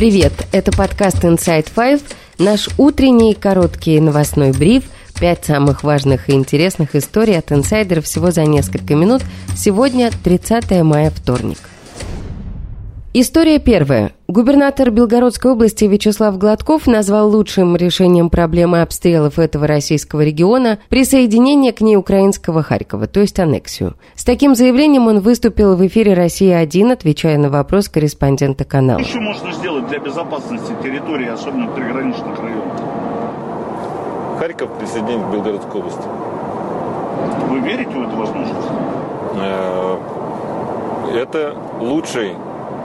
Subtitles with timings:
[0.00, 2.00] Привет, это подкаст Inside Five,
[2.38, 4.84] наш утренний короткий новостной бриф,
[5.20, 9.20] пять самых важных и интересных историй от инсайдеров всего за несколько минут.
[9.54, 11.58] Сегодня 30 мая, вторник.
[13.12, 14.12] История первая.
[14.28, 21.80] Губернатор Белгородской области Вячеслав Гладков назвал лучшим решением проблемы обстрелов этого российского региона присоединение к
[21.80, 23.96] ней украинского Харькова, то есть аннексию.
[24.14, 29.00] С таким заявлением он выступил в эфире «Россия-1», отвечая на вопрос корреспондента канала.
[29.00, 32.80] Еще можно сделать для безопасности территории, особенно приграничных районах?
[34.38, 36.02] Харьков присоединить к Белгородской области.
[37.50, 38.68] Вы верите в эту возможность?
[39.34, 39.96] Э,
[41.12, 42.36] Это лучший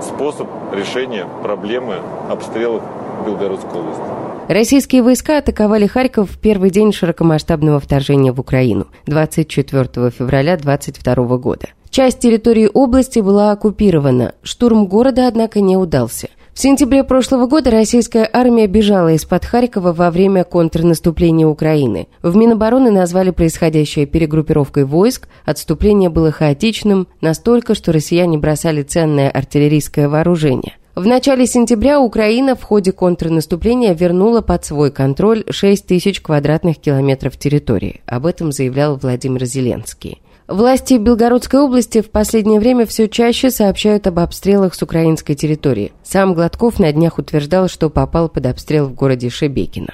[0.00, 1.96] способ решения проблемы
[2.30, 2.82] обстрелов
[3.26, 4.02] Белгородской области.
[4.48, 11.66] Российские войска атаковали Харьков в первый день широкомасштабного вторжения в Украину 24 февраля 2022 года.
[11.90, 14.34] Часть территории области была оккупирована.
[14.42, 16.28] Штурм города, однако, не удался.
[16.56, 22.08] В сентябре прошлого года российская армия бежала из-под Харькова во время контрнаступления Украины.
[22.22, 25.28] В Минобороны назвали происходящее перегруппировкой войск.
[25.44, 30.78] Отступление было хаотичным, настолько, что россияне бросали ценное артиллерийское вооружение.
[30.94, 37.36] В начале сентября Украина в ходе контрнаступления вернула под свой контроль 6 тысяч квадратных километров
[37.36, 38.00] территории.
[38.06, 40.22] Об этом заявлял Владимир Зеленский.
[40.48, 45.92] Власти Белгородской области в последнее время все чаще сообщают об обстрелах с украинской территории.
[46.04, 49.92] Сам Гладков на днях утверждал, что попал под обстрел в городе Шебекино.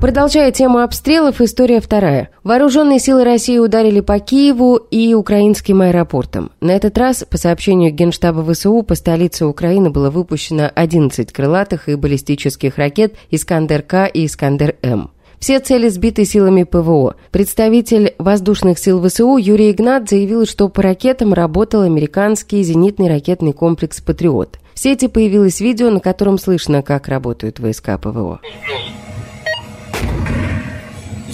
[0.00, 2.30] Продолжая тему обстрелов, история вторая.
[2.44, 6.52] Вооруженные силы России ударили по Киеву и украинским аэропортам.
[6.60, 11.96] На этот раз, по сообщению Генштаба ВСУ, по столице Украины было выпущено 11 крылатых и
[11.96, 15.10] баллистических ракет «Искандер-К» и «Искандер-М».
[15.39, 17.15] Все цели сбиты силами ПВО.
[17.31, 23.99] Представитель воздушных сил ВСУ Юрий Игнат заявил, что по ракетам работал американский зенитный ракетный комплекс
[23.99, 24.59] «Патриот».
[24.73, 28.39] В сети появилось видео, на котором слышно, как работают войска ПВО.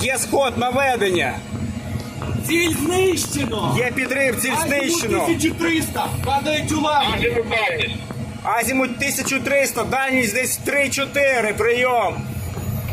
[0.02, 1.34] Є сход наведення.
[2.48, 3.76] Ціль знищено!
[3.78, 5.24] Є підрив, ціль знищено.
[5.24, 6.08] 1300!
[6.26, 7.46] Падають уламки!
[8.44, 12.14] Азімут 1300, дальність десь 3-4, прийом.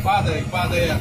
[0.03, 0.97] Падає, падає.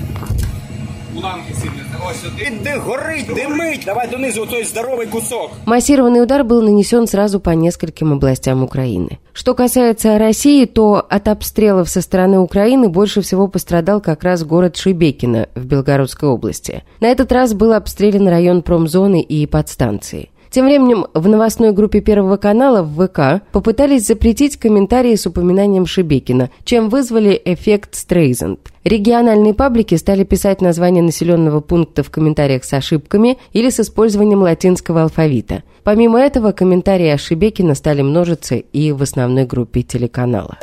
[1.17, 1.81] Уламки сильні.
[2.09, 2.53] Ось один.
[2.53, 3.83] Іди, горить, димить.
[3.85, 5.51] Давай донизу той здоровий кусок.
[5.65, 9.19] Массированный удар был нанесен сразу по нескольким областям Украины.
[9.33, 14.77] Что касается России, то от обстрелов со стороны Украины больше всего пострадал как раз город
[14.77, 16.83] Шебекино в Белгородской области.
[16.99, 20.30] На этот раз был обстрелян район промзоны и подстанции.
[20.51, 26.49] Тем временем в новостной группе Первого канала в ВК попытались запретить комментарии с упоминанием Шебекина,
[26.65, 28.59] чем вызвали эффект Стрейзенд.
[28.83, 35.03] Региональные паблики стали писать название населенного пункта в комментариях с ошибками или с использованием латинского
[35.03, 35.63] алфавита.
[35.83, 40.57] Помимо этого, комментарии о Шебекина стали множиться и в основной группе телеканала.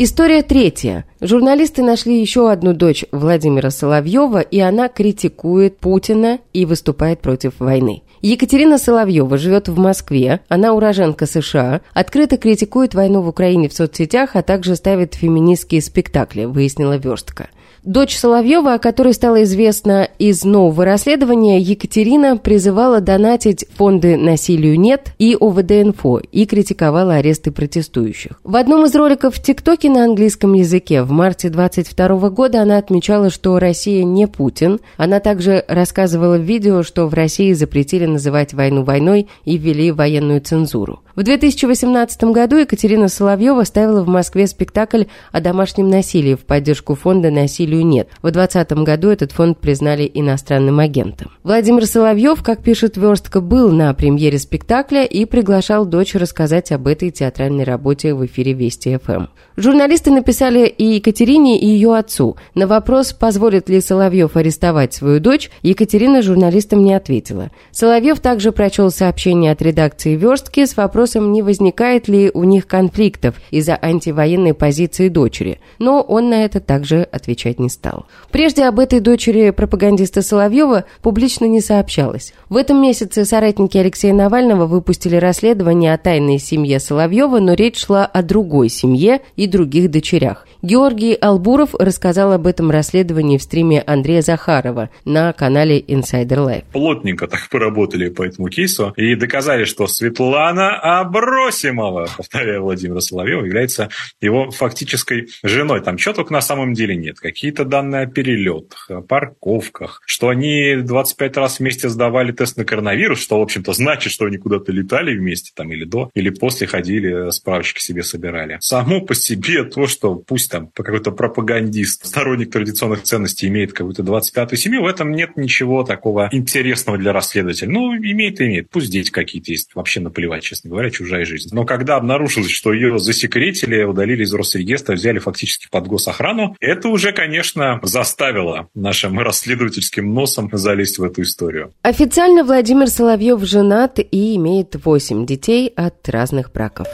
[0.00, 1.04] История третья.
[1.20, 8.04] Журналисты нашли еще одну дочь Владимира Соловьева, и она критикует Путина и выступает против войны.
[8.22, 14.36] Екатерина Соловьева живет в Москве, она уроженка США, открыто критикует войну в Украине в соцсетях,
[14.36, 17.48] а также ставит феминистские спектакли, выяснила Верстка.
[17.88, 25.14] Дочь Соловьева, о которой стало известно из нового расследования, Екатерина призывала донатить фонды «Насилию нет»
[25.18, 28.42] и ОВД-инфо и критиковала аресты протестующих.
[28.44, 33.30] В одном из роликов в ТикТоке на английском языке в марте 22 года она отмечала,
[33.30, 34.80] что Россия не Путин.
[34.98, 40.42] Она также рассказывала в видео, что в России запретили называть войну войной и ввели военную
[40.42, 41.00] цензуру.
[41.16, 47.30] В 2018 году Екатерина Соловьева ставила в Москве спектакль о домашнем насилии в поддержку фонда
[47.30, 48.08] «Насилию нет».
[48.22, 51.30] В 2020 году этот фонд признали иностранным агентом.
[51.42, 57.10] Владимир Соловьев, как пишет Верстка, был на премьере спектакля и приглашал дочь рассказать об этой
[57.10, 59.26] театральной работе в эфире Вести ФМ.
[59.56, 62.36] Журналисты написали и Екатерине, и ее отцу.
[62.54, 67.50] На вопрос, позволит ли Соловьев арестовать свою дочь, Екатерина журналистам не ответила.
[67.70, 73.34] Соловьев также прочел сообщение от редакции Верстки с вопросом, не возникает ли у них конфликтов
[73.50, 78.06] из-за антивоенной позиции дочери, но он на это также отвечать не стал.
[78.30, 82.32] Прежде об этой дочери пропагандиста Соловьева публично не сообщалось.
[82.48, 88.06] В этом месяце соратники Алексея Навального выпустили расследование о тайной семье Соловьева, но речь шла
[88.06, 90.46] о другой семье и других дочерях.
[90.60, 96.64] Георгий Албуров рассказал об этом расследовании в стриме Андрея Захарова на канале Insider Life.
[96.72, 103.88] Плотненько так поработали по этому кейсу и доказали, что Светлана Абросимова, повторяю, Владимира Соловьева, является
[104.20, 105.80] его фактической женой.
[105.80, 107.20] Там чего на самом деле нет.
[107.20, 112.64] Какие какие-то данные о перелетах, о парковках, что они 25 раз вместе сдавали тест на
[112.66, 116.66] коронавирус, что, в общем-то, значит, что они куда-то летали вместе там или до, или после
[116.66, 118.58] ходили, справочки себе собирали.
[118.60, 124.56] Само по себе то, что пусть там какой-то пропагандист, сторонник традиционных ценностей имеет какую-то 25-ю
[124.56, 127.70] семью, в этом нет ничего такого интересного для расследователя.
[127.70, 128.68] Ну, имеет и имеет.
[128.68, 129.74] Пусть дети какие-то есть.
[129.74, 131.48] Вообще наплевать, честно говоря, чужая жизнь.
[131.52, 137.12] Но когда обнаружилось, что ее засекретили, удалили из Росреестра, взяли фактически под госохрану, это уже,
[137.12, 137.37] конечно,
[137.82, 141.72] заставило нашим расследовательским носом залезть в эту историю.
[141.82, 146.86] Официально Владимир Соловьев женат и имеет 8 детей от разных браков.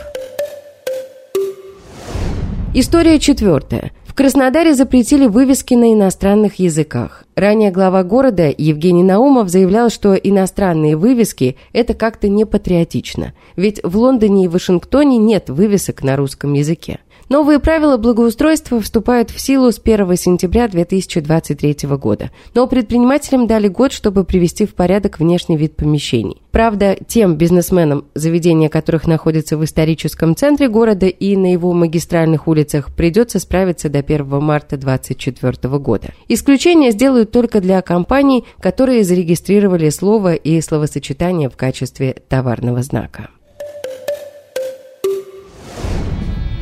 [2.75, 3.93] История четвертая.
[4.05, 7.25] В Краснодаре запретили вывески на иностранных языках.
[7.35, 13.32] Ранее глава города Евгений Наумов заявлял, что иностранные вывески– это как-то не патриотично.
[13.56, 17.00] Ведь в Лондоне и Вашингтоне нет вывесок на русском языке.
[17.29, 23.93] Новые правила благоустройства вступают в силу с 1 сентября 2023 года, но предпринимателям дали год,
[23.93, 26.43] чтобы привести в порядок внешний вид помещений.
[26.50, 32.94] Правда, тем бизнесменам, заведения которых находятся в историческом центре города и на его магистральных улицах,
[32.94, 36.09] придется справиться до 1 марта 2024 года.
[36.29, 43.31] Исключение сделают только для компаний, которые зарегистрировали слово и словосочетание в качестве товарного знака.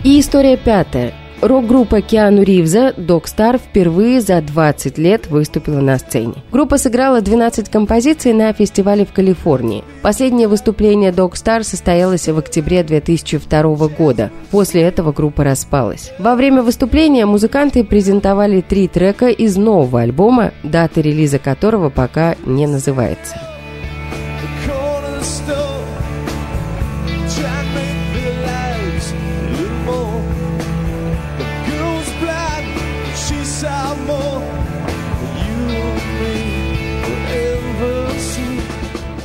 [0.04, 1.14] И история пятая.
[1.40, 6.34] Рок-группа Киану Ривза «Док Стар» впервые за 20 лет выступила на сцене.
[6.50, 9.84] Группа сыграла 12 композиций на фестивале в Калифорнии.
[10.02, 14.32] Последнее выступление «Док Стар» состоялось в октябре 2002 года.
[14.50, 16.12] После этого группа распалась.
[16.18, 22.66] Во время выступления музыканты презентовали три трека из нового альбома, дата релиза которого пока не
[22.66, 23.36] называется.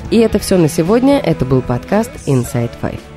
[0.09, 1.19] И это все на сегодня.
[1.19, 3.16] Это был подкаст Inside Five.